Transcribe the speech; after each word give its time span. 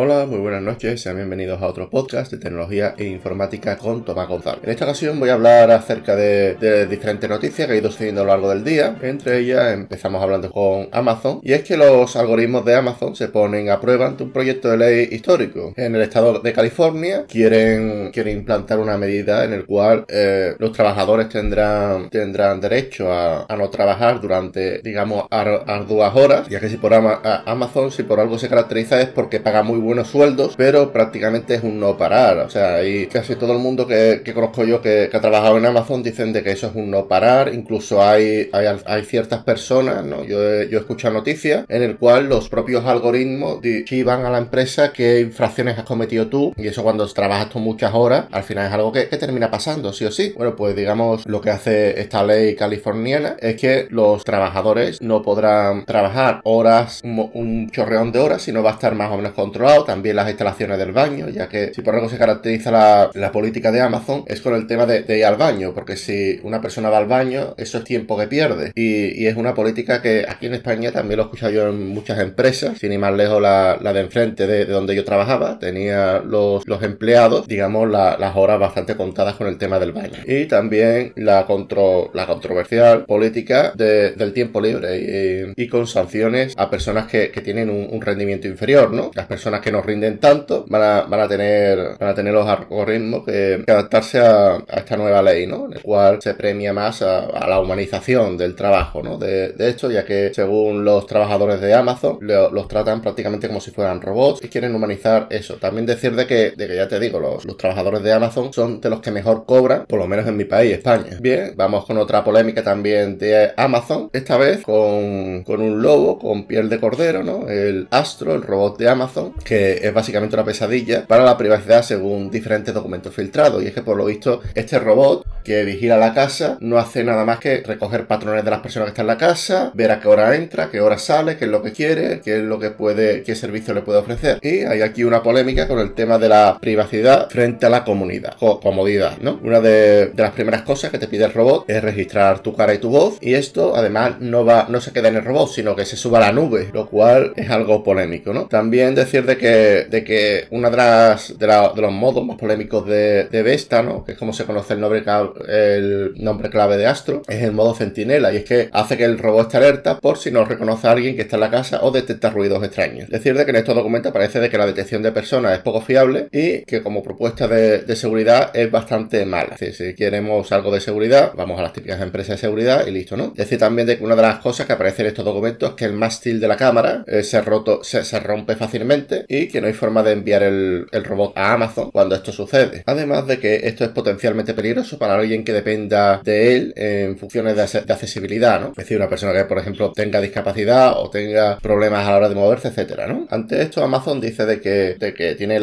Hola, 0.00 0.26
muy 0.26 0.38
buenas 0.38 0.62
noches, 0.62 1.00
sean 1.00 1.16
bienvenidos 1.16 1.60
a 1.60 1.66
otro 1.66 1.90
podcast 1.90 2.30
de 2.30 2.38
tecnología 2.38 2.94
e 2.96 3.06
informática 3.06 3.76
con 3.76 4.04
Tomás 4.04 4.28
González. 4.28 4.60
En 4.62 4.70
esta 4.70 4.84
ocasión 4.84 5.18
voy 5.18 5.28
a 5.28 5.34
hablar 5.34 5.72
acerca 5.72 6.14
de, 6.14 6.86
diferentes 6.86 7.28
noticias 7.28 7.66
que 7.66 7.74
he 7.74 7.78
ido 7.78 7.90
sucediendo 7.90 8.20
a 8.20 8.24
lo 8.24 8.30
largo 8.30 8.50
del 8.50 8.62
día. 8.62 8.96
Entre 9.02 9.40
ellas 9.40 9.74
empezamos 9.74 10.22
hablando 10.22 10.52
con 10.52 10.88
Amazon 10.92 11.40
y 11.42 11.52
es 11.52 11.64
que 11.64 11.76
los 11.76 12.14
algoritmos 12.14 12.64
de 12.64 12.76
Amazon 12.76 13.16
se 13.16 13.26
ponen 13.26 13.70
a 13.70 13.80
prueba 13.80 14.06
ante 14.06 14.22
un 14.22 14.30
proyecto 14.30 14.70
de 14.70 14.76
ley 14.76 15.08
histórico. 15.10 15.72
En 15.74 15.96
el 15.96 16.02
estado 16.02 16.38
de 16.38 16.52
California 16.52 17.24
quieren, 17.26 18.12
quieren 18.12 18.38
implantar 18.38 18.78
una 18.78 18.96
medida 18.98 19.42
en 19.42 19.52
el 19.52 19.66
cual 19.66 20.04
eh, 20.06 20.54
los 20.60 20.70
trabajadores 20.70 21.28
tendrán, 21.28 22.08
tendrán 22.08 22.60
derecho 22.60 23.12
a, 23.12 23.46
no 23.58 23.68
trabajar 23.68 24.20
durante, 24.20 24.78
digamos, 24.78 25.24
arduas 25.28 26.14
horas, 26.14 26.48
ya 26.48 26.60
que 26.60 26.68
si 26.68 26.76
por 26.76 26.94
Amazon, 26.94 27.90
si 27.90 28.04
por 28.04 28.20
algo 28.20 28.38
se 28.38 28.48
caracteriza 28.48 29.00
es 29.00 29.08
porque 29.08 29.40
paga 29.40 29.64
muy 29.64 29.87
buenos 29.88 30.08
sueldos, 30.08 30.54
pero 30.56 30.92
prácticamente 30.92 31.54
es 31.54 31.62
un 31.62 31.80
no 31.80 31.96
parar. 31.96 32.38
O 32.38 32.50
sea, 32.50 32.84
y 32.84 33.06
casi 33.06 33.36
todo 33.36 33.52
el 33.54 33.58
mundo 33.58 33.86
que, 33.86 34.22
conozco 34.34 34.64
yo 34.64 34.82
que, 34.82 35.10
ha 35.12 35.20
trabajado 35.20 35.56
en 35.56 35.64
Amazon 35.64 36.02
dicen 36.02 36.32
de 36.32 36.42
que 36.42 36.52
eso 36.52 36.68
es 36.68 36.74
un 36.74 36.90
no 36.90 37.08
parar. 37.08 37.52
Incluso 37.54 38.02
hay, 38.02 38.50
hay, 38.52 39.04
ciertas 39.04 39.42
personas, 39.42 40.04
¿no? 40.04 40.24
Yo 40.24 40.42
he, 40.42 40.68
yo 40.68 40.78
he 40.78 40.80
escuchado 40.80 41.14
noticias 41.14 41.64
en 41.68 41.82
el 41.82 41.96
cual 41.96 42.28
los 42.28 42.48
propios 42.50 42.84
algoritmos 42.84 43.60
van 44.04 44.26
a 44.26 44.30
la 44.30 44.38
empresa 44.38 44.92
qué 44.92 45.20
infracciones 45.20 45.78
has 45.78 45.84
cometido 45.84 46.28
tú. 46.28 46.52
Y 46.56 46.68
eso 46.68 46.82
cuando 46.82 47.06
trabajas 47.08 47.48
tú 47.48 47.58
muchas 47.58 47.94
horas, 47.94 48.26
al 48.30 48.42
final 48.42 48.66
es 48.66 48.72
algo 48.72 48.92
que, 48.92 49.06
termina 49.06 49.50
pasando, 49.50 49.92
sí 49.92 50.04
o 50.04 50.12
sí. 50.12 50.34
Bueno, 50.36 50.54
pues 50.54 50.76
digamos 50.76 51.26
lo 51.26 51.40
que 51.40 51.50
hace 51.50 52.00
esta 52.00 52.22
ley 52.22 52.54
californiana 52.54 53.36
es 53.40 53.56
que 53.56 53.88
los 53.90 54.22
trabajadores 54.22 55.00
no 55.00 55.22
podrán 55.22 55.86
trabajar 55.86 56.40
horas, 56.44 57.00
un 57.02 57.70
chorreón 57.70 58.12
de 58.12 58.18
horas, 58.18 58.42
sino 58.42 58.62
va 58.62 58.70
a 58.70 58.74
estar 58.74 58.94
más 58.94 59.10
o 59.10 59.16
menos 59.16 59.32
controlado 59.32 59.77
también 59.84 60.16
las 60.16 60.28
instalaciones 60.28 60.78
del 60.78 60.92
baño, 60.92 61.28
ya 61.28 61.48
que 61.48 61.72
si 61.74 61.82
por 61.82 61.94
algo 61.94 62.08
se 62.08 62.18
caracteriza 62.18 62.70
la, 62.70 63.32
política 63.32 63.70
de 63.70 63.80
Amazon 63.80 64.24
es 64.26 64.40
con 64.40 64.54
el 64.54 64.66
tema 64.66 64.86
de, 64.86 65.18
ir 65.18 65.24
al 65.24 65.36
baño, 65.36 65.74
porque 65.74 65.96
si 65.96 66.40
una 66.42 66.60
persona 66.60 66.90
va 66.90 66.98
al 66.98 67.06
baño, 67.06 67.54
eso 67.56 67.78
es 67.78 67.84
tiempo 67.84 68.18
que 68.18 68.26
pierde. 68.26 68.72
Y, 68.74 69.26
es 69.28 69.36
una 69.36 69.52
política 69.54 70.00
que 70.00 70.24
aquí 70.26 70.46
en 70.46 70.54
España 70.54 70.90
también 70.90 71.18
lo 71.18 71.24
he 71.24 71.26
escuchado 71.26 71.52
yo 71.52 71.68
en 71.68 71.88
muchas 71.88 72.18
empresas, 72.18 72.78
sin 72.78 72.92
ir 72.92 72.98
más 72.98 73.14
lejos 73.14 73.42
la, 73.42 73.76
de 73.76 74.00
enfrente 74.00 74.46
de, 74.46 74.64
donde 74.64 74.94
yo 74.96 75.04
trabajaba, 75.04 75.58
tenía 75.58 76.20
los, 76.20 76.64
empleados, 76.80 77.46
digamos, 77.46 77.90
las 77.90 78.36
horas 78.36 78.58
bastante 78.58 78.96
contadas 78.96 79.34
con 79.34 79.46
el 79.46 79.58
tema 79.58 79.78
del 79.78 79.92
baño. 79.92 80.18
Y 80.26 80.46
también 80.46 81.12
la, 81.16 81.44
contro, 81.44 82.10
la 82.14 82.26
controversial 82.26 83.04
política 83.04 83.72
del 83.74 84.32
tiempo 84.32 84.60
libre 84.60 85.54
y, 85.56 85.68
con 85.68 85.86
sanciones 85.86 86.54
a 86.56 86.70
personas 86.70 87.06
que, 87.06 87.28
tienen 87.38 87.70
un, 87.70 87.88
un 87.90 88.00
rendimiento 88.00 88.48
inferior, 88.48 88.92
¿no? 88.92 89.10
Las 89.14 89.26
personas 89.26 89.57
que 89.60 89.72
nos 89.72 89.84
rinden 89.84 90.18
tanto 90.18 90.64
van 90.68 90.82
a, 90.82 91.00
van 91.02 91.20
a 91.20 91.28
tener 91.28 91.96
van 91.98 92.08
a 92.10 92.14
tener 92.14 92.32
los 92.32 92.46
algoritmos 92.46 93.24
que, 93.24 93.64
adaptarse 93.66 94.20
a, 94.20 94.58
esta 94.68 94.96
nueva 94.96 95.22
ley, 95.22 95.46
¿no? 95.46 95.66
En 95.66 95.74
el 95.74 95.82
cual 95.82 96.20
se 96.20 96.34
premia 96.34 96.72
más 96.72 97.02
a, 97.02 97.46
la 97.48 97.60
humanización 97.60 98.36
del 98.36 98.54
trabajo, 98.54 99.02
¿no? 99.02 99.18
De, 99.18 99.52
de, 99.52 99.68
esto, 99.68 99.90
ya 99.90 100.04
que 100.04 100.32
según 100.34 100.84
los 100.84 101.06
trabajadores 101.06 101.60
de 101.60 101.74
Amazon 101.74 102.18
los 102.20 102.68
tratan 102.68 103.00
prácticamente 103.00 103.48
como 103.48 103.60
si 103.60 103.70
fueran 103.70 104.00
robots 104.00 104.42
y 104.44 104.48
quieren 104.48 104.74
humanizar 104.74 105.26
eso. 105.30 105.54
También 105.56 105.86
decir 105.86 106.14
de 106.14 106.26
que, 106.26 106.52
de 106.56 106.68
que 106.68 106.76
ya 106.76 106.88
te 106.88 107.00
digo, 107.00 107.18
los, 107.20 107.44
los 107.44 107.56
trabajadores 107.56 108.02
de 108.02 108.12
Amazon 108.12 108.52
son 108.52 108.80
de 108.80 108.90
los 108.90 109.00
que 109.00 109.10
mejor 109.10 109.44
cobran, 109.46 109.86
por 109.86 109.98
lo 109.98 110.06
menos 110.06 110.26
en 110.26 110.36
mi 110.36 110.44
país, 110.44 110.74
España. 110.74 111.18
Bien, 111.20 111.54
vamos 111.56 111.84
con 111.84 111.98
otra 111.98 112.24
polémica 112.24 112.62
también 112.62 113.18
de 113.18 113.52
Amazon, 113.56 114.10
esta 114.12 114.36
vez 114.36 114.62
con, 114.62 115.42
con 115.44 115.60
un 115.60 115.82
lobo 115.82 116.18
con 116.18 116.46
piel 116.46 116.68
de 116.68 116.80
cordero, 116.80 117.22
¿no? 117.22 117.48
El 117.48 117.88
Astro, 117.90 118.34
el 118.34 118.42
robot 118.42 118.78
de 118.78 118.88
Amazon, 118.88 119.34
que 119.48 119.80
es 119.82 119.94
básicamente 119.94 120.36
una 120.36 120.44
pesadilla 120.44 121.06
para 121.06 121.24
la 121.24 121.38
privacidad 121.38 121.82
según 121.82 122.30
diferentes 122.30 122.74
documentos 122.74 123.14
filtrados. 123.14 123.62
Y 123.62 123.68
es 123.68 123.72
que 123.72 123.80
por 123.80 123.96
lo 123.96 124.04
visto 124.04 124.42
este 124.54 124.78
robot 124.78 125.24
que 125.48 125.64
vigila 125.64 125.96
la 125.96 126.12
casa 126.12 126.58
no 126.60 126.76
hace 126.76 127.02
nada 127.04 127.24
más 127.24 127.38
que 127.38 127.62
recoger 127.62 128.06
patrones 128.06 128.44
de 128.44 128.50
las 128.50 128.60
personas 128.60 128.86
que 128.86 128.90
están 128.90 129.04
en 129.04 129.08
la 129.08 129.16
casa, 129.16 129.72
ver 129.72 129.90
a 129.90 129.98
qué 129.98 130.06
hora 130.06 130.36
entra, 130.36 130.70
qué 130.70 130.82
hora 130.82 130.98
sale, 130.98 131.38
qué 131.38 131.46
es 131.46 131.50
lo 131.50 131.62
que 131.62 131.72
quiere, 131.72 132.20
qué 132.20 132.36
es 132.36 132.42
lo 132.42 132.58
que 132.58 132.70
puede, 132.70 133.22
qué 133.22 133.34
servicio 133.34 133.72
le 133.72 133.80
puede 133.80 134.00
ofrecer. 134.00 134.40
Y 134.42 134.64
hay 134.64 134.82
aquí 134.82 135.04
una 135.04 135.22
polémica 135.22 135.66
con 135.66 135.78
el 135.78 135.94
tema 135.94 136.18
de 136.18 136.28
la 136.28 136.58
privacidad 136.60 137.30
frente 137.30 137.64
a 137.64 137.70
la 137.70 137.82
comunidad, 137.82 138.36
o 138.40 138.60
comodidad, 138.60 139.16
¿no? 139.22 139.40
Una 139.42 139.60
de, 139.60 140.12
las 140.14 140.32
primeras 140.32 140.62
cosas 140.62 140.90
que 140.90 140.98
te 140.98 141.08
pide 141.08 141.24
el 141.24 141.32
robot 141.32 141.64
es 141.66 141.82
registrar 141.82 142.40
tu 142.40 142.54
cara 142.54 142.74
y 142.74 142.78
tu 142.78 142.90
voz 142.90 143.16
y 143.22 143.32
esto 143.32 143.74
además 143.74 144.20
no 144.20 144.44
va, 144.44 144.66
no 144.68 144.82
se 144.82 144.92
queda 144.92 145.08
en 145.08 145.16
el 145.16 145.24
robot, 145.24 145.48
sino 145.48 145.74
que 145.74 145.86
se 145.86 145.96
suba 145.96 146.18
a 146.18 146.20
la 146.20 146.32
nube, 146.32 146.68
lo 146.74 146.90
cual 146.90 147.32
es 147.36 147.48
algo 147.48 147.82
polémico, 147.82 148.34
¿no? 148.34 148.48
También 148.48 148.94
decir 148.94 149.24
de 149.24 149.38
que 149.38 149.86
de 149.88 150.04
que 150.04 150.46
una 150.50 150.68
de 150.68 150.76
las 150.76 151.38
de, 151.38 151.46
los 151.46 151.92
modos 151.92 152.26
más 152.26 152.36
polémicos 152.36 152.86
de, 152.86 153.24
de, 153.24 153.42
Vesta, 153.42 153.82
¿no? 153.82 154.04
Que 154.04 154.12
es 154.12 154.18
como 154.18 154.34
se 154.34 154.44
conoce 154.44 154.74
el 154.74 154.80
nombre, 154.80 155.02
el 155.46 156.14
nombre 156.16 156.50
clave 156.50 156.76
de 156.76 156.86
Astro, 156.86 157.22
es 157.28 157.42
el 157.42 157.52
modo 157.52 157.74
centinela. 157.74 158.32
Y 158.32 158.38
es 158.38 158.44
que 158.44 158.68
hace 158.72 158.96
que 158.96 159.04
el 159.04 159.18
robot 159.18 159.46
esté 159.46 159.58
alerta 159.58 159.98
por 160.00 160.18
si 160.18 160.30
no 160.30 160.44
reconoce 160.44 160.88
a 160.88 160.92
alguien 160.92 161.16
que 161.16 161.22
está 161.22 161.36
en 161.36 161.40
la 161.40 161.50
casa 161.50 161.80
o 161.82 161.90
detecta 161.90 162.30
ruidos 162.30 162.62
extraños. 162.64 163.04
Es 163.04 163.10
decir, 163.10 163.36
de 163.36 163.44
que 163.44 163.50
en 163.50 163.56
estos 163.56 163.74
documentos 163.74 164.12
parece 164.12 164.40
de 164.40 164.50
que 164.50 164.58
la 164.58 164.66
detección 164.66 165.02
de 165.02 165.12
personas 165.12 165.52
es 165.52 165.60
poco 165.60 165.80
fiable 165.80 166.28
y 166.32 166.62
que 166.62 166.82
como 166.82 167.02
propuesta 167.02 167.46
de, 167.48 167.78
de 167.78 167.96
seguridad 167.96 168.50
es 168.54 168.70
bastante 168.70 169.24
mala. 169.24 169.56
si 169.56 169.94
queremos 169.94 170.50
algo 170.52 170.72
de 170.72 170.80
seguridad, 170.80 171.32
vamos 171.36 171.58
a 171.58 171.62
las 171.62 171.72
típicas 171.72 172.00
empresas 172.00 172.36
de 172.36 172.38
seguridad 172.38 172.86
y 172.86 172.90
listo, 172.90 173.16
¿no? 173.16 173.26
Es 173.28 173.36
decir, 173.36 173.58
también 173.58 173.86
de 173.86 173.98
que 173.98 174.04
una 174.04 174.16
de 174.16 174.22
las 174.22 174.38
cosas 174.38 174.66
que 174.66 174.72
aparece 174.72 175.02
en 175.02 175.08
estos 175.08 175.24
documentos 175.24 175.70
es 175.70 175.76
que 175.76 175.84
el 175.84 175.92
mástil 175.92 176.40
de 176.40 176.48
la 176.48 176.56
cámara 176.56 177.04
eh, 177.06 177.22
se, 177.22 177.40
roto, 177.40 177.82
se, 177.82 178.04
se 178.04 178.20
rompe 178.20 178.56
fácilmente 178.56 179.24
y 179.28 179.48
que 179.48 179.60
no 179.60 179.66
hay 179.66 179.72
forma 179.72 180.02
de 180.02 180.12
enviar 180.12 180.42
el, 180.42 180.86
robot 181.04 181.32
a 181.36 181.52
Amazon 181.52 181.90
cuando 181.90 182.14
esto 182.14 182.32
sucede. 182.32 182.82
Además 182.86 183.26
de 183.26 183.38
que 183.38 183.60
esto 183.64 183.84
es 183.84 183.90
potencialmente 183.90 184.54
peligroso 184.54 184.98
para 184.98 185.14
alguien 185.14 185.27
que 185.44 185.52
dependa 185.52 186.20
de 186.24 186.56
él 186.56 186.72
en 186.76 187.18
funciones 187.18 187.56
de, 187.56 187.62
accesibilidad, 187.62 188.60
¿no? 188.60 188.68
Es 188.68 188.76
decir, 188.76 188.96
una 188.96 189.08
persona 189.08 189.32
que, 189.32 189.44
por 189.44 189.58
ejemplo, 189.58 189.92
tenga 189.92 190.20
discapacidad 190.20 190.94
o 190.96 191.10
tenga 191.10 191.58
problemas 191.58 192.06
a 192.06 192.10
la 192.10 192.16
hora 192.16 192.28
de 192.28 192.34
moverse, 192.34 192.68
etcétera, 192.68 193.06
¿no? 193.06 193.26
Ante 193.30 193.62
esto, 193.62 193.82
Amazon 193.82 194.20
dice 194.20 194.46
de 194.46 194.60
que, 194.60 195.34
tiene 195.36 195.60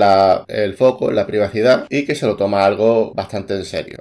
el 0.48 0.74
foco 0.75 1.09
en 1.09 1.16
la 1.16 1.25
privacidad 1.25 1.86
y 1.90 2.06
que 2.06 2.16
se 2.16 2.25
lo 2.25 2.36
toma 2.36 2.66
algo 2.66 3.14
bastante 3.14 3.56
en 3.56 3.66
serio. 3.66 3.98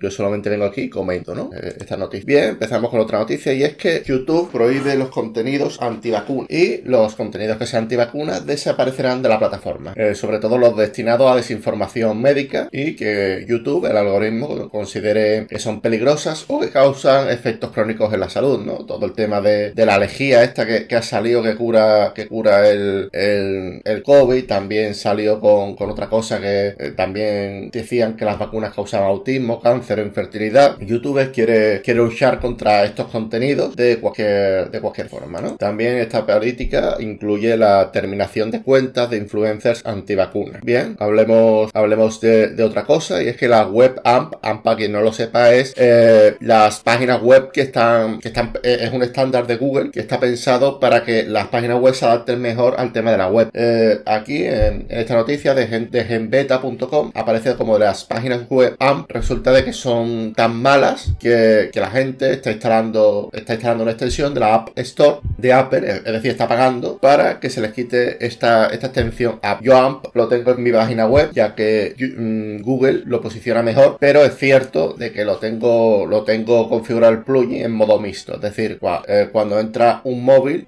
Yo, 0.00 0.10
solamente 0.10 0.50
vengo 0.50 0.64
aquí 0.64 0.82
y 0.82 0.88
comento, 0.88 1.34
¿no? 1.34 1.50
Eh, 1.54 1.74
esta 1.78 1.96
noticia. 1.96 2.26
Bien, 2.26 2.44
empezamos 2.50 2.90
con 2.90 3.00
otra 3.00 3.18
noticia 3.18 3.52
y 3.52 3.62
es 3.62 3.76
que 3.76 4.02
YouTube 4.04 4.50
prohíbe 4.50 4.96
los 4.96 5.08
contenidos 5.08 5.80
antivacunas 5.80 6.50
y 6.50 6.82
los 6.84 7.14
contenidos 7.14 7.56
que 7.56 7.66
sean 7.66 7.84
antivacunas 7.84 8.44
desaparecerán 8.46 9.22
de 9.22 9.28
la 9.28 9.38
plataforma, 9.38 9.94
eh, 9.96 10.14
sobre 10.14 10.38
todo 10.38 10.58
los 10.58 10.76
destinados 10.76 11.30
a 11.30 11.36
desinformación 11.36 12.20
médica 12.20 12.68
y 12.70 12.94
que 12.96 13.44
YouTube, 13.48 13.86
el 13.86 13.96
algoritmo, 13.96 14.68
que 15.02 15.58
son 15.58 15.80
peligrosas 15.80 16.44
o 16.48 16.60
que 16.60 16.70
causan 16.70 17.28
efectos 17.30 17.70
crónicos 17.72 18.12
en 18.12 18.20
la 18.20 18.30
salud, 18.30 18.64
¿no? 18.64 18.84
Todo 18.86 19.06
el 19.06 19.12
tema 19.12 19.40
de, 19.40 19.72
la 19.74 19.94
alejía 19.94 20.42
esta 20.42 20.66
que, 20.66 20.94
ha 20.94 21.02
salido 21.02 21.42
que 21.42 21.54
cura, 21.54 22.12
que 22.14 22.26
cura 22.26 22.68
el, 22.68 23.08
el, 23.12 24.02
COVID, 24.02 24.46
también 24.46 24.94
salió 24.94 25.40
con, 25.40 25.76
otra 25.90 26.08
cosa 26.08 26.40
que 26.40 26.74
eh, 26.78 26.92
también 26.96 27.70
decían 27.70 28.16
que 28.16 28.24
las 28.24 28.38
vacunas 28.38 28.74
causaban 28.74 29.08
autismo, 29.08 29.60
cáncer 29.60 29.98
infertilidad. 30.00 30.78
YouTube 30.80 31.32
quiere, 31.32 31.80
quiere 31.82 32.00
luchar 32.00 32.40
contra 32.40 32.84
estos 32.84 33.08
contenidos 33.08 33.76
de 33.76 33.98
cualquier, 33.98 34.70
de 34.70 34.80
cualquier 34.80 35.08
forma, 35.08 35.40
¿no? 35.40 35.56
También 35.56 35.96
esta 35.96 36.26
política 36.26 36.96
incluye 37.00 37.56
la 37.56 37.90
terminación 37.92 38.50
de 38.50 38.62
cuentas 38.62 39.10
de 39.10 39.16
influencers 39.16 39.84
antivacunas. 39.86 40.60
Bien, 40.62 40.96
hablemos, 40.98 41.70
hablemos 41.74 42.20
de, 42.20 42.62
otra 42.62 42.84
cosa 42.84 43.22
y 43.22 43.28
es 43.28 43.36
que 43.36 43.48
la 43.48 43.66
web 43.66 44.00
AMP, 44.04 44.34
AMP 44.42 44.62
para 44.62 44.76
no 44.88 45.00
lo 45.00 45.12
sepa, 45.12 45.52
es 45.52 45.74
eh, 45.76 46.36
las 46.40 46.80
páginas 46.80 47.20
web 47.22 47.50
que 47.52 47.62
están, 47.62 48.18
que 48.20 48.28
están, 48.28 48.52
eh, 48.62 48.78
es 48.82 48.92
un 48.92 49.02
estándar 49.02 49.46
de 49.46 49.56
Google 49.56 49.90
que 49.90 50.00
está 50.00 50.18
pensado 50.20 50.80
para 50.80 51.04
que 51.04 51.24
las 51.24 51.48
páginas 51.48 51.78
web 51.80 51.94
se 51.94 52.04
adapten 52.04 52.40
mejor 52.40 52.76
al 52.78 52.92
tema 52.92 53.10
de 53.10 53.18
la 53.18 53.28
web. 53.28 53.50
Eh, 53.54 54.00
aquí 54.06 54.44
en, 54.44 54.86
esta 54.88 55.14
noticia 55.14 55.54
de, 55.54 55.66
de 55.66 56.04
genbeta.com 56.04 57.12
aparece 57.14 57.54
como 57.56 57.78
las 57.78 58.04
páginas 58.04 58.48
web 58.48 58.76
AMP 58.78 59.10
resulta 59.10 59.52
de 59.52 59.64
que 59.64 59.72
son 59.72 60.32
tan 60.34 60.56
malas 60.56 61.12
que, 61.18 61.70
que 61.72 61.80
la 61.80 61.90
gente 61.90 62.32
está 62.32 62.50
instalando, 62.50 63.30
está 63.32 63.54
instalando 63.54 63.82
una 63.82 63.92
extensión 63.92 64.34
de 64.34 64.40
la 64.40 64.54
App 64.54 64.78
Store 64.78 65.20
de 65.36 65.52
Apple, 65.52 65.88
es 65.88 66.04
decir, 66.04 66.30
está 66.30 66.48
pagando 66.48 66.98
para 66.98 67.40
que 67.40 67.50
se 67.50 67.60
les 67.60 67.72
quite 67.72 68.24
esta, 68.24 68.66
esta 68.66 68.86
extensión 68.88 69.38
App. 69.42 69.62
Yo 69.62 69.76
AMP 69.76 70.06
lo 70.14 70.28
tengo 70.28 70.52
en 70.52 70.62
mi 70.62 70.72
página 70.72 71.06
web, 71.06 71.30
ya 71.32 71.54
que 71.54 71.94
mm, 71.98 72.62
Google 72.62 73.02
lo 73.04 73.20
posiciona 73.20 73.62
mejor, 73.62 73.96
pero 74.00 74.24
es 74.24 74.36
cierto 74.36 74.77
de 74.98 75.12
que 75.12 75.24
lo 75.24 75.36
tengo, 75.36 76.06
lo 76.06 76.24
tengo 76.24 76.68
configurado 76.68 77.12
el 77.12 77.22
plugin 77.22 77.64
en 77.64 77.72
modo 77.72 77.98
mixto, 77.98 78.34
es 78.36 78.40
decir, 78.40 78.78
eh, 79.08 79.28
cuando 79.32 79.58
entra 79.58 80.00
un 80.04 80.24
móvil 80.24 80.66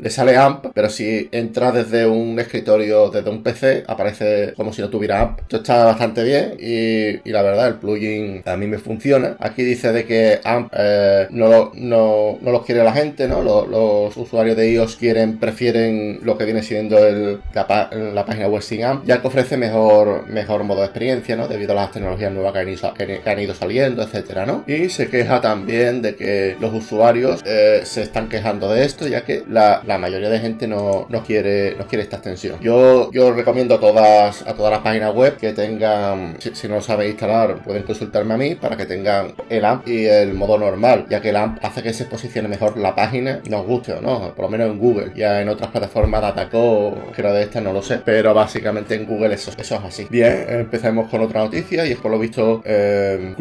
le 0.00 0.10
sale 0.10 0.36
AMP, 0.36 0.66
pero 0.74 0.88
si 0.88 1.28
entra 1.32 1.70
desde 1.70 2.06
un 2.06 2.38
escritorio, 2.38 3.10
desde 3.10 3.30
un 3.30 3.42
PC, 3.42 3.84
aparece 3.86 4.54
como 4.56 4.72
si 4.72 4.80
no 4.80 4.88
tuviera 4.88 5.20
AMP. 5.20 5.40
Esto 5.40 5.56
está 5.58 5.84
bastante 5.84 6.24
bien 6.24 6.56
y, 6.58 7.30
la 7.30 7.42
verdad 7.42 7.68
el 7.68 7.74
plugin 7.74 8.42
a 8.44 8.56
mí 8.56 8.66
me 8.66 8.78
funciona. 8.78 9.36
Aquí 9.38 9.62
dice 9.62 9.92
de 9.92 10.04
que 10.04 10.40
AMP 10.44 10.72
eh, 10.76 11.26
no, 11.30 11.72
no, 11.74 12.38
no, 12.40 12.50
los 12.50 12.64
quiere 12.64 12.84
la 12.84 12.92
gente, 12.92 13.28
¿no? 13.28 13.42
Los, 13.42 14.16
usuarios 14.16 14.56
de 14.56 14.70
iOS 14.72 14.96
quieren, 14.96 15.38
prefieren 15.38 16.20
lo 16.22 16.36
que 16.36 16.44
viene 16.44 16.62
siendo 16.62 16.98
el, 16.98 17.40
la, 17.54 18.24
página 18.26 18.48
web 18.48 18.62
sin 18.62 18.84
AMP, 18.84 19.04
ya 19.06 19.20
que 19.20 19.28
ofrece 19.28 19.56
mejor, 19.56 20.28
mejor 20.28 20.64
modo 20.64 20.80
de 20.80 20.86
experiencia, 20.86 21.36
¿no? 21.36 21.48
Debido 21.48 21.72
a 21.72 21.76
las 21.76 21.92
tecnologías 21.92 22.32
nuevas 22.32 22.52
que 22.52 22.58
han 22.58 22.68
ido, 22.68 22.94
que 22.94 23.30
han 23.30 23.40
ido 23.40 23.54
saliendo, 23.54 24.02
etcétera, 24.02 24.46
¿no? 24.46 24.64
Y 24.66 24.88
se 24.90 25.08
queja 25.08 25.40
también 25.40 26.02
de 26.02 26.14
que 26.14 26.56
los 26.60 26.72
usuarios 26.72 27.42
eh, 27.44 27.80
se 27.84 28.02
están 28.02 28.28
quejando 28.28 28.72
de 28.72 28.84
esto, 28.84 29.06
ya 29.06 29.24
que 29.24 29.42
la, 29.48 29.81
la 29.86 29.98
mayoría 29.98 30.28
de 30.28 30.38
gente 30.38 30.66
no, 30.66 31.06
no, 31.08 31.22
quiere, 31.22 31.76
no 31.76 31.86
quiere 31.86 32.04
esta 32.04 32.16
extensión. 32.16 32.58
Yo, 32.60 33.10
yo 33.12 33.32
recomiendo 33.32 33.76
a 33.76 33.80
todas, 33.80 34.42
a 34.46 34.54
todas 34.54 34.72
las 34.72 34.80
páginas 34.80 35.14
web 35.14 35.36
que 35.36 35.52
tengan, 35.52 36.36
si, 36.38 36.68
no 36.68 36.76
lo 36.76 36.80
sabéis 36.80 37.12
instalar, 37.12 37.62
pueden 37.62 37.82
consultarme 37.82 38.34
a 38.34 38.36
mí 38.36 38.54
para 38.54 38.76
que 38.76 38.86
tengan 38.86 39.34
el 39.48 39.64
AMP 39.64 39.88
y 39.88 40.06
el 40.06 40.34
modo 40.34 40.58
normal, 40.58 41.06
ya 41.08 41.20
que 41.20 41.30
el 41.30 41.36
AMP 41.36 41.64
hace 41.64 41.82
que 41.82 41.92
se 41.92 42.04
posicione 42.06 42.48
mejor 42.48 42.76
la 42.76 42.94
página, 42.94 43.40
nos 43.48 43.66
guste 43.66 43.92
o 43.92 44.00
no, 44.00 44.32
por 44.34 44.44
lo 44.44 44.50
menos 44.50 44.70
en 44.70 44.78
Google. 44.78 45.12
Ya 45.14 45.40
en 45.40 45.48
otras 45.48 45.70
plataformas, 45.70 46.22
Dataco, 46.22 46.96
que 47.14 47.20
era 47.20 47.32
de 47.32 47.42
esta, 47.42 47.60
no 47.60 47.72
lo 47.72 47.82
sé, 47.82 48.00
pero 48.04 48.34
básicamente 48.34 48.94
en 48.94 49.06
Google 49.06 49.34
eso, 49.34 49.52
eso 49.56 49.76
es 49.76 49.82
así. 49.82 50.06
Bien, 50.10 50.46
empecemos 50.48 51.08
con 51.08 51.20
otra 51.20 51.42
noticia 51.42 51.86
y 51.86 51.92
es 51.92 51.98
por 51.98 52.10
lo 52.10 52.18
visto 52.18 52.62
eh, 52.64 53.34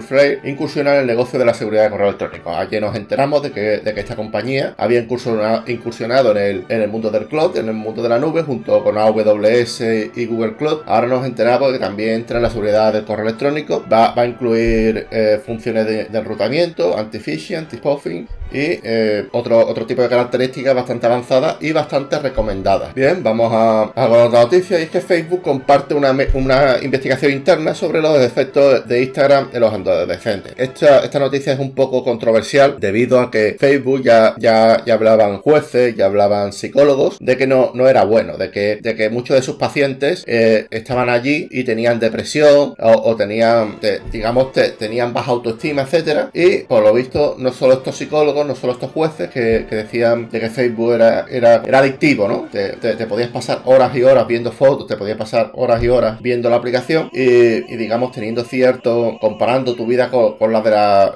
Frey 0.00 0.38
incursiona 0.44 0.94
en 0.94 1.00
el 1.00 1.06
negocio 1.06 1.38
de 1.38 1.44
la 1.44 1.54
seguridad 1.54 1.84
de 1.84 1.90
correo 1.90 2.08
electrónico. 2.08 2.50
Ayer 2.54 2.80
nos 2.80 2.96
enteramos 2.96 3.42
de 3.42 3.50
que, 3.50 3.78
de 3.78 3.94
que 3.94 4.00
esta 4.00 4.16
compañía 4.16 4.74
había 4.76 4.97
incursionado, 4.98 6.30
en, 6.32 6.36
el, 6.36 6.64
en 6.68 6.82
el 6.82 6.88
mundo 6.88 7.10
del 7.10 7.26
cloud, 7.26 7.56
en 7.56 7.68
el 7.68 7.74
mundo 7.74 8.02
de 8.02 8.08
la 8.08 8.18
nube, 8.18 8.42
junto 8.42 8.82
con 8.82 8.98
AWS 8.98 9.80
y 10.14 10.26
Google 10.26 10.56
Cloud. 10.56 10.82
Ahora 10.86 11.06
nos 11.06 11.26
enteramos 11.26 11.72
que 11.72 11.78
también 11.78 12.14
entra 12.14 12.38
en 12.38 12.42
la 12.42 12.50
seguridad 12.50 12.92
del 12.92 13.04
correo 13.04 13.26
electrónico. 13.26 13.84
Va, 13.90 14.12
va 14.14 14.22
a 14.22 14.26
incluir 14.26 15.06
eh, 15.10 15.40
funciones 15.44 15.86
de, 15.86 16.04
de 16.06 16.18
enrutamiento, 16.18 16.96
anti-phishing, 16.96 17.56
anti-spoofing 17.56 18.28
y 18.52 18.80
eh, 18.82 19.26
otro, 19.32 19.66
otro 19.66 19.86
tipo 19.86 20.02
de 20.02 20.08
características 20.08 20.74
bastante 20.74 21.06
avanzadas 21.06 21.56
y 21.60 21.72
bastante 21.72 22.18
recomendadas. 22.18 22.94
Bien, 22.94 23.22
vamos 23.22 23.52
a, 23.52 23.82
a 23.94 24.08
otra 24.08 24.40
noticia 24.40 24.78
y 24.78 24.84
es 24.84 24.90
que 24.90 25.00
Facebook 25.00 25.42
comparte 25.42 25.94
una, 25.94 26.16
una 26.34 26.76
investigación 26.82 27.32
interna 27.32 27.74
sobre 27.74 28.00
los 28.00 28.18
defectos 28.18 28.86
de 28.86 29.02
Instagram 29.02 29.50
en 29.52 29.60
los 29.60 29.72
adolescentes. 29.72 30.54
Esta, 30.56 31.00
esta 31.04 31.18
noticia 31.18 31.52
es 31.52 31.58
un 31.58 31.74
poco 31.74 32.04
controversial 32.04 32.76
debido 32.78 33.20
a 33.20 33.30
que 33.30 33.56
Facebook 33.58 34.02
ya, 34.02 34.34
ya, 34.38 34.82
ya 34.84 34.94
hablaban 34.94 35.38
jueces, 35.38 35.96
ya 35.96 36.06
hablaban 36.06 36.52
psicólogos 36.52 37.18
de 37.20 37.36
que 37.36 37.46
no, 37.46 37.72
no 37.74 37.88
era 37.88 38.04
bueno, 38.04 38.36
de 38.36 38.50
que, 38.50 38.78
de 38.80 38.94
que 38.94 39.10
muchos 39.10 39.36
de 39.36 39.42
sus 39.42 39.56
pacientes 39.56 40.24
eh, 40.26 40.66
estaban 40.70 41.08
allí 41.08 41.48
y 41.50 41.64
tenían 41.64 42.00
depresión 42.00 42.74
o, 42.78 43.16
tenían, 43.16 43.78
digamos, 44.10 44.52
tenían 44.78 45.12
baja 45.12 45.32
autoestima, 45.32 45.82
etcétera. 45.82 46.30
Y 46.32 46.58
por 46.58 46.82
lo 46.82 46.92
visto, 46.92 47.36
no 47.38 47.52
solo 47.52 47.74
estos 47.74 47.96
psicólogos, 47.96 48.37
no 48.44 48.54
solo 48.54 48.72
estos 48.72 48.90
jueces 48.90 49.30
que, 49.30 49.66
decían 49.70 50.28
de 50.30 50.40
que 50.40 50.50
Facebook 50.50 50.94
era, 50.94 51.26
era, 51.30 51.62
era 51.66 51.78
adictivo, 51.78 52.28
¿no? 52.28 52.48
Te, 52.50 53.06
podías 53.06 53.30
pasar 53.30 53.62
horas 53.64 53.94
y 53.96 54.02
horas 54.02 54.26
viendo 54.26 54.52
fotos, 54.52 54.86
te 54.86 54.96
podías 54.96 55.16
pasar 55.16 55.52
horas 55.54 55.82
y 55.82 55.88
horas 55.88 56.20
viendo 56.20 56.50
la 56.50 56.56
aplicación 56.56 57.10
y, 57.12 57.76
digamos, 57.76 58.12
teniendo 58.12 58.44
cierto, 58.44 59.16
comparando 59.20 59.74
tu 59.74 59.86
vida 59.86 60.10
con, 60.10 60.52
la 60.52 60.60
de 60.60 60.70
la, 60.70 61.14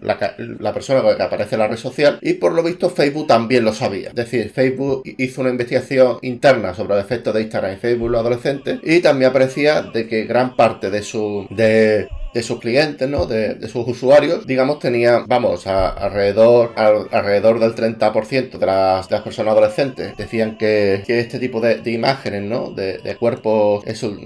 la, 0.59 0.73
persona 0.73 1.03
que 1.17 1.23
aparece 1.23 1.55
en 1.55 1.61
la 1.61 1.69
red 1.69 1.77
social 1.77 2.19
y 2.23 2.35
por 2.35 2.53
lo 2.53 2.63
visto 2.63 2.91
Facebook 2.91 3.27
también 3.27 3.65
lo 3.65 3.73
sabía. 3.73 4.09
Es 4.09 4.15
decir, 4.15 4.51
Facebook 4.51 5.03
hizo 5.05 5.41
una 5.41 5.51
investigación 5.51 6.19
interna 6.23 6.75
sobre 6.75 6.95
los 6.95 7.05
efectos 7.05 7.35
de 7.35 7.43
Instagram 7.43 7.75
y 7.75 7.77
Facebook 7.77 8.11
los 8.11 8.21
adolescentes 8.21 8.81
y 8.83 9.01
también 9.01 9.31
aparecía 9.31 9.83
de 9.83 10.07
que 10.07 10.25
gran 10.25 10.57
parte 10.57 10.91
de 10.91 11.03
su 11.03 11.47
de 11.51 12.09
de 12.35 12.43
sus 12.43 12.61
clientes, 12.61 13.09
¿no? 13.09 13.27
De, 13.27 13.69
sus 13.69 13.87
usuarios, 13.87 14.47
digamos, 14.47 14.79
tenía, 14.79 15.25
vamos, 15.27 15.67
alrededor, 15.67 16.73
alrededor 16.77 17.59
del 17.61 17.75
30% 17.75 18.59
de 18.59 18.67
las, 18.67 19.09
de 19.09 19.15
las 19.15 19.25
personas 19.25 19.53
adolescentes 19.53 20.17
decían 20.17 20.57
que, 20.57 21.03
este 21.07 21.39
tipo 21.39 21.61
de, 21.61 21.83
imágenes, 21.91 22.43
¿no? 22.43 22.71
De, 22.71 23.17
cuerpos 23.19 23.85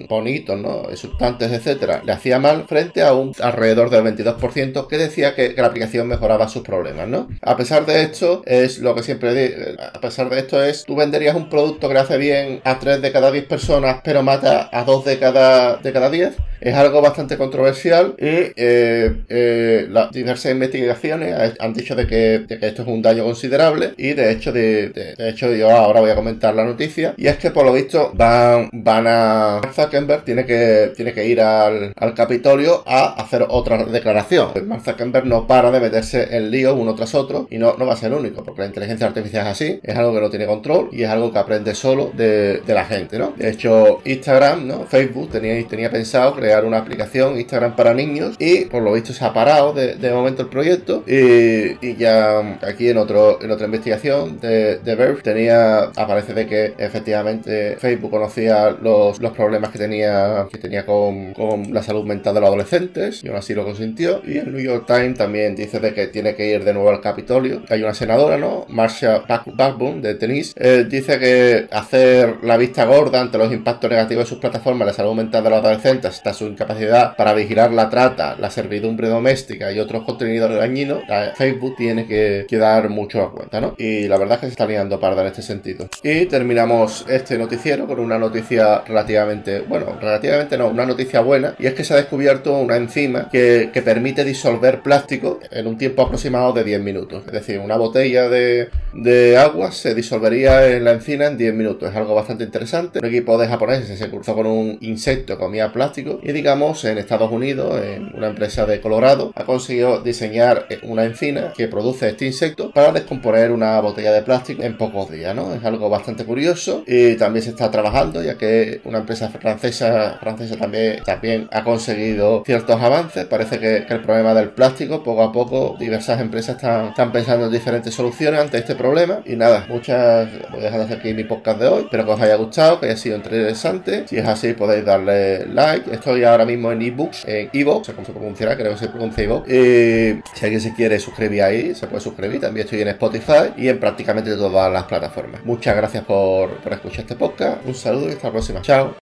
bonitos, 0.08 0.58
¿no? 0.58 0.88
Exultantes, 0.91 1.53
etcétera, 1.53 2.03
le 2.05 2.12
hacía 2.12 2.38
mal 2.38 2.64
frente 2.67 3.03
a 3.03 3.12
un 3.12 3.32
alrededor 3.41 3.91
del 3.91 4.05
22% 4.05 4.87
que 4.87 4.99
decía 4.99 5.35
que, 5.35 5.55
la 5.56 5.69
aplicación 5.69 6.06
mejoraba 6.06 6.49
sus 6.49 6.62
problemas, 6.62 7.08
¿no? 7.08 7.29
A 7.43 7.56
pesar 7.56 7.87
de 7.87 8.03
esto, 8.03 8.43
es 8.47 8.79
lo 8.79 8.94
que 8.94 9.03
siempre 9.03 9.35
digo, 9.35 9.81
a 9.81 10.00
pesar 10.00 10.29
de 10.29 10.38
esto 10.38 10.62
es, 10.62 10.85
tú 10.85 10.97
venderías 10.97 11.35
un 11.35 11.49
producto 11.49 11.88
que 11.88 11.94
le 11.94 12.00
hace 12.00 12.19
bien 12.19 12.61
a 12.64 12.79
3 12.79 13.00
de 13.03 13.12
cada 13.12 13.31
10 13.31 13.47
personas, 13.47 14.00
pero 14.05 14.23
mata 14.23 14.69
a 14.73 14.85
2 14.85 15.05
de 15.05 15.19
cada, 15.19 15.76
de 15.76 15.93
cada 15.93 16.11
10. 16.11 16.35
Es 16.61 16.75
algo 16.75 17.00
bastante 17.03 17.37
controversial 17.37 18.14
y 18.19 18.26
eh, 18.26 19.23
eh, 19.29 19.87
las 19.91 20.11
diversas 20.11 20.53
investigaciones 20.53 21.55
han 21.58 21.73
dicho 21.75 21.94
de 21.94 22.06
que, 22.06 22.47
esto 22.49 22.82
es 22.82 22.88
un 22.88 23.03
daño 23.03 23.25
considerable 23.25 23.93
y 23.97 24.14
de 24.14 24.32
hecho 24.32 24.53
de, 24.53 25.14
hecho 25.19 25.53
yo 25.55 25.70
ahora 25.70 26.00
voy 26.00 26.11
a 26.11 26.14
comentar 26.14 26.55
la 26.55 26.64
noticia 26.64 27.14
y 27.17 27.26
es 27.26 27.37
que 27.37 27.50
por 27.50 27.64
lo 27.64 27.73
visto 27.73 28.12
van, 28.14 28.70
van 28.73 29.06
a 29.06 29.61
Zuckerberg 29.75 30.25
tiene 30.25 30.44
que, 30.44 30.93
tiene 30.97 31.12
que 31.12 31.26
ir 31.26 31.41
al, 31.41 31.94
Capitolio 32.17 32.82
a 32.87 33.20
hacer 33.20 33.44
otra 33.49 33.85
declaración. 33.85 34.53
Mark 34.67 34.82
Zuckerberg 34.82 35.26
no 35.26 35.47
para 35.47 35.70
de 35.70 35.81
meterse 35.81 36.37
en 36.37 36.50
lío 36.50 36.75
uno 36.75 36.94
tras 36.94 37.14
otro 37.14 37.47
y 37.50 37.58
no, 37.58 37.76
no 37.76 37.85
va 37.85 37.93
a 37.93 37.97
ser 37.97 38.12
el 38.12 38.19
único 38.19 38.43
porque 38.43 38.62
la 38.62 38.69
inteligencia 38.69 39.06
artificial 39.06 39.47
es 39.47 39.53
así, 39.53 39.81
es 39.82 39.97
algo 39.97 40.14
que 40.14 40.20
no 40.20 40.31
tiene 40.31 40.47
control 40.47 40.88
y 40.93 41.03
es 41.03 41.11
algo 41.11 41.32
que 41.32 41.38
aprende 41.38 41.75
solo 41.75 42.11
de, 42.14 42.62
la 42.67 42.85
gente, 42.85 43.19
¿no? 43.19 43.32
De 43.37 43.50
hecho 43.50 44.00
Instagram, 44.05 44.67
¿no? 44.67 44.85
Facebook 44.85 45.31
tenía, 45.31 45.67
tenía 45.67 45.91
pensado 45.91 46.35
crear 46.46 46.64
una 46.64 46.78
aplicación 46.78 47.40
Instagram 47.40 47.75
para 47.75 47.93
niños 47.93 48.37
y 48.38 48.66
por 48.66 48.81
lo 48.81 48.93
visto 48.93 49.12
se 49.12 49.25
ha 49.25 49.32
parado 49.32 49.72
de, 49.72 49.96
momento 50.12 50.43
el 50.43 50.48
proyecto 50.48 51.02
y, 51.06 51.96
ya 51.96 52.58
aquí 52.62 52.88
en 52.88 52.98
otro 52.98 53.43
en 53.43 53.50
otra 53.50 53.66
investigación 53.66 54.38
de, 54.38 54.78
de 54.78 54.94
Verve 54.94 55.22
tenía 55.22 55.90
aparece 55.96 56.34
de 56.34 56.46
que 56.46 56.75
efectivamente 56.78 57.76
Facebook 57.81 58.10
conocía 58.10 58.70
los, 58.70 59.19
los 59.20 59.32
problemas 59.32 59.70
que 59.70 59.78
tenía 59.78 60.46
que 60.52 60.58
tenía 60.58 60.87
con, 60.87 61.32
con, 61.32 61.75
la 61.75 61.82
salud 61.82 62.04
mental 62.04 62.34
de 62.34 62.40
los 62.40 62.48
adolescentes 62.48 63.25
y 63.25 63.28
aún 63.28 63.38
así 63.38 63.54
lo 63.54 63.64
consintió 63.64 64.22
y 64.25 64.38
el 64.38 64.52
New 64.52 64.62
York 64.62 64.84
Times 64.87 65.19
también 65.19 65.56
dice 65.56 65.81
de 65.81 65.94
que 65.94 66.06
tiene 66.06 66.37
que 66.37 66.46
ir 66.46 66.64
de 66.64 66.75
nuevo 66.75 66.90
al 66.90 67.00
Capitolio. 67.00 67.62
Hay 67.70 67.82
una 67.82 67.94
senadora 67.94 68.37
no 68.37 68.66
Marsha 68.69 69.25
Backbone 69.26 70.00
de 70.00 70.14
Tennis 70.14 70.54
eh, 70.56 70.87
dice 70.88 71.19
que 71.19 71.66
hacer 71.72 72.37
la 72.43 72.56
vista 72.56 72.84
gorda 72.84 73.20
ante 73.20 73.37
los 73.38 73.52
impactos 73.52 73.90
negativos 73.90 74.25
de 74.25 74.28
sus 74.28 74.38
plataformas 74.38 74.87
la 74.87 74.93
salud 74.93 75.14
mental 75.14 75.43
de 75.43 75.50
los 75.50 75.58
adolescentes 75.58 76.14
está 76.14 76.32
su 76.36 76.46
incapacidad 76.46 77.16
para 77.16 77.34
vigilar 77.34 77.72
la 77.72 77.88
trata, 77.88 78.36
la 78.38 78.50
servidumbre 78.50 79.08
doméstica 79.08 79.72
y 79.72 79.78
otros 79.78 80.04
contenidos 80.04 80.54
dañinos, 80.54 81.02
Facebook 81.36 81.76
tiene 81.76 82.06
que, 82.06 82.46
dar 82.56 82.88
mucho 82.88 83.22
a 83.22 83.32
cuenta, 83.32 83.60
¿no? 83.60 83.74
Y 83.76 84.08
la 84.08 84.16
verdad 84.16 84.36
es 84.36 84.40
que 84.40 84.46
se 84.46 84.52
está 84.52 84.66
liando 84.66 84.98
parda 84.98 85.22
en 85.22 85.28
este 85.28 85.42
sentido. 85.42 85.88
Y 86.02 86.26
terminamos 86.26 87.04
este 87.08 87.36
noticiero 87.36 87.86
con 87.86 88.00
una 88.00 88.18
noticia 88.18 88.82
relativamente, 88.86 89.60
bueno, 89.60 89.98
relativamente 90.00 90.56
no, 90.56 90.69
una 90.69 90.86
noticia 90.86 91.20
buena, 91.20 91.55
y 91.58 91.66
es 91.66 91.74
que 91.74 91.84
se 91.84 91.94
ha 91.94 91.96
descubierto 91.96 92.56
una 92.58 92.76
enzima 92.76 93.28
que, 93.31 93.70
permite 93.86 94.24
disolver 94.24 94.81
plástico 94.82 95.38
en 95.48 95.69
un 95.69 95.78
tiempo 95.78 96.02
aproximado 96.02 96.52
de 96.52 96.64
10 96.64 96.81
minutos. 96.81 97.22
Es 97.26 97.32
decir, 97.32 97.60
una 97.60 97.76
botella 97.76 98.28
de, 98.28 98.69
de 98.94 99.36
agua 99.36 99.70
se 99.70 99.94
disolvería 99.94 100.66
en 100.66 100.82
la 100.82 100.90
encina 100.90 101.26
en 101.26 101.36
10 101.36 101.55
minutos. 101.55 101.90
Es 101.90 101.96
algo 101.96 102.16
bastante 102.16 102.43
interesante. 102.43 102.98
Un 102.98 103.05
equipo 103.05 103.38
de 103.38 103.46
japoneses 103.46 103.96
se 103.96 104.10
cruzó 104.10 104.34
con 104.34 104.46
un 104.46 104.78
insecto 104.81 105.26
que 105.26 105.36
comía 105.36 105.72
plástico 105.72 106.19
y 106.26 106.32
digamos 106.32 106.84
en 106.84 106.98
Estados 106.98 107.30
Unidos, 107.30 107.80
en 107.84 108.10
una 108.12 108.26
empresa 108.26 108.66
de 108.66 108.80
Colorado, 108.80 109.32
ha 109.36 109.44
conseguido 109.44 110.00
diseñar 110.02 110.66
una 110.82 111.04
encina 111.04 111.52
que 111.56 111.68
produce 111.68 112.08
este 112.08 112.26
insecto 112.26 112.72
para 112.72 112.90
descomponer 112.90 113.52
una 113.52 113.80
botella 113.80 114.10
de 114.10 114.22
plástico 114.22 114.64
en 114.64 114.76
pocos 114.76 115.08
días, 115.08 115.36
¿no? 115.36 115.54
Es 115.54 115.64
algo 115.64 115.88
bastante 115.88 116.24
curioso 116.24 116.82
y 116.84 117.14
también 117.14 117.44
se 117.44 117.50
está 117.50 117.70
trabajando 117.70 118.24
ya 118.24 118.36
que 118.36 118.80
una 118.82 118.98
empresa 118.98 119.28
francesa, 119.28 120.18
francesa 120.20 120.56
también, 120.56 121.04
también 121.04 121.48
ha 121.52 121.62
conseguido 121.62 122.42
ciertos 122.44 122.82
avances. 122.82 123.26
Parece 123.26 123.60
que, 123.60 123.76
el 123.88 124.02
problema 124.02 124.34
del 124.34 124.48
plástico, 124.48 125.04
poco 125.04 125.22
a 125.22 125.30
poco, 125.30 125.76
diversas 125.78 126.20
empresas 126.20 126.56
están, 126.56 126.88
están 126.88 127.12
pensando 127.12 127.46
en 127.46 127.52
diferentes 127.52 127.94
soluciones 127.94 128.40
ante 128.40 128.58
este 128.58 128.74
problema. 128.74 129.20
Y 129.24 129.36
nada, 129.36 129.64
muchas, 129.68 130.28
voy 130.50 130.64
a 130.64 130.70
dejar 130.70 130.92
aquí 130.92 131.14
mi 131.14 131.22
podcast 131.22 131.60
de 131.60 131.68
hoy. 131.68 131.82
Espero 131.84 132.04
que 132.04 132.10
os 132.10 132.20
haya 132.20 132.34
gustado, 132.34 132.80
que 132.80 132.86
haya 132.86 132.96
sido 132.96 133.14
interesante. 133.14 134.08
Si 134.08 134.18
es 134.18 134.26
así, 134.26 134.54
podéis 134.54 134.84
darle 134.84 135.46
like. 135.46 135.92
Estoy 135.92 136.16
ahora 136.25 136.44
mismo 136.44 136.73
en 136.73 136.82
ebooks, 136.82 137.25
en 137.27 137.51
ebooks, 137.53 137.91
cómo 137.91 138.06
se 138.06 138.13
pronunciará, 138.13 138.56
creo 138.56 138.73
que 138.73 138.79
se 138.79 138.89
pronuncia 138.89 139.25
ebooks. 139.25 139.49
Y 139.49 140.20
si 140.35 140.44
alguien 140.44 140.61
se 140.61 140.75
quiere 140.75 140.99
suscribir 140.99 141.43
ahí, 141.43 141.75
se 141.75 141.87
puede 141.87 142.01
suscribir. 142.01 142.41
También 142.41 142.65
estoy 142.65 142.81
en 142.82 142.89
Spotify 142.89 143.53
y 143.56 143.69
en 143.69 143.79
prácticamente 143.79 144.35
todas 144.37 144.73
las 144.73 144.85
plataformas. 144.85 145.44
Muchas 145.44 145.77
gracias 145.77 146.05
por, 146.05 146.56
por 146.58 146.73
escuchar 146.73 147.01
este 147.01 147.17
podcast. 147.17 147.58
Un 147.67 147.75
saludo 147.75 148.08
y 148.08 148.13
hasta 148.13 148.29
la 148.29 148.32
próxima. 148.32 148.63
Chao. 148.63 148.94